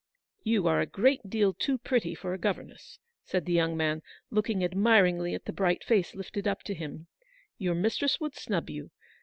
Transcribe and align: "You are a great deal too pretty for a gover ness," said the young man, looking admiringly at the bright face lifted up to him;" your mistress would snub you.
"You 0.51 0.65
are 0.65 0.79
a 0.81 0.87
great 0.87 1.29
deal 1.29 1.53
too 1.53 1.77
pretty 1.77 2.15
for 2.15 2.33
a 2.33 2.39
gover 2.39 2.65
ness," 2.65 2.97
said 3.23 3.45
the 3.45 3.53
young 3.53 3.77
man, 3.77 4.01
looking 4.31 4.63
admiringly 4.63 5.35
at 5.35 5.45
the 5.45 5.53
bright 5.53 5.83
face 5.83 6.15
lifted 6.15 6.47
up 6.47 6.63
to 6.63 6.73
him;" 6.73 7.05
your 7.59 7.75
mistress 7.75 8.19
would 8.19 8.33
snub 8.33 8.67
you. 8.71 8.89